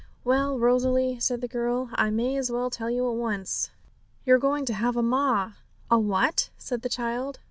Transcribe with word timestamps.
'Well, 0.23 0.57
Rosalie,' 0.57 1.19
said 1.19 1.41
the 1.41 1.47
girl, 1.47 1.91
'I 1.93 2.09
may 2.09 2.35
as 2.35 2.49
well 2.51 2.71
tell 2.71 2.89
you 2.89 3.07
at 3.07 3.17
once. 3.17 3.69
You're 4.25 4.39
going 4.39 4.65
to 4.65 4.73
have 4.73 4.97
a 4.97 5.03
ma!' 5.03 5.51
'A 5.91 5.99
what?' 5.99 6.49
said 6.57 6.81
the 6.81 6.89
child. 6.89 7.37